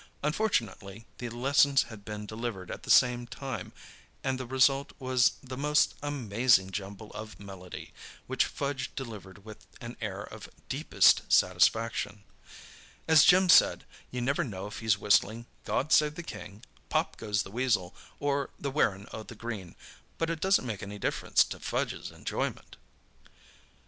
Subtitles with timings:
[0.23, 3.71] Unfortunately, the lessons had been delivered at the same time,
[4.23, 7.93] and the result was the most amazing jumble of melody,
[8.25, 12.23] which Fudge delivered with an air of deepest satisfaction.
[13.07, 17.43] As Jim said, "You never know if he's whistling 'God Save the King,' 'Pop Goes
[17.43, 19.75] the Weasel,' or 'The Wearin' o' the Green,'
[20.17, 22.75] but it doesn't make any difference to Fudge's enjoyment!"